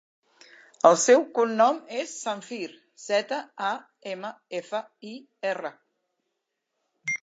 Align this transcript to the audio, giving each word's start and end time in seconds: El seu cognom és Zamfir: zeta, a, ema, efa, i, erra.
El 0.89 0.95
seu 1.01 1.21
cognom 1.35 1.77
és 1.99 2.15
Zamfir: 2.23 2.59
zeta, 3.05 3.41
a, 3.71 3.73
ema, 4.17 4.35
efa, 4.65 4.85
i, 5.13 5.17
erra. 5.55 5.77